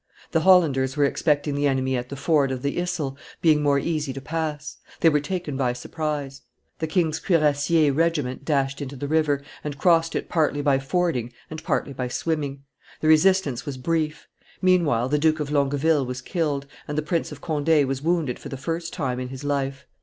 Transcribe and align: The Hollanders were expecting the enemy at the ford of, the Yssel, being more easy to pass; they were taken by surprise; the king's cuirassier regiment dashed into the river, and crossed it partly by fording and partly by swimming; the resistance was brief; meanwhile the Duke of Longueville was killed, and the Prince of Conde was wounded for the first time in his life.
The 0.31 0.39
Hollanders 0.39 0.97
were 0.97 1.05
expecting 1.05 1.53
the 1.53 1.67
enemy 1.67 1.95
at 1.95 2.09
the 2.09 2.15
ford 2.15 2.51
of, 2.51 2.63
the 2.63 2.75
Yssel, 2.79 3.17
being 3.39 3.61
more 3.61 3.77
easy 3.77 4.11
to 4.13 4.19
pass; 4.19 4.77
they 5.01 5.09
were 5.09 5.19
taken 5.19 5.55
by 5.55 5.73
surprise; 5.73 6.41
the 6.79 6.87
king's 6.87 7.19
cuirassier 7.19 7.93
regiment 7.93 8.43
dashed 8.43 8.81
into 8.81 8.95
the 8.95 9.07
river, 9.07 9.43
and 9.63 9.77
crossed 9.77 10.15
it 10.15 10.27
partly 10.27 10.63
by 10.63 10.79
fording 10.79 11.31
and 11.51 11.63
partly 11.63 11.93
by 11.93 12.07
swimming; 12.07 12.63
the 12.99 13.07
resistance 13.07 13.63
was 13.67 13.77
brief; 13.77 14.27
meanwhile 14.59 15.07
the 15.07 15.19
Duke 15.19 15.39
of 15.39 15.51
Longueville 15.51 16.07
was 16.07 16.19
killed, 16.21 16.65
and 16.87 16.97
the 16.97 17.03
Prince 17.03 17.31
of 17.31 17.39
Conde 17.41 17.69
was 17.87 18.01
wounded 18.01 18.39
for 18.39 18.49
the 18.49 18.57
first 18.57 18.93
time 18.93 19.19
in 19.19 19.27
his 19.29 19.43
life. 19.43 19.85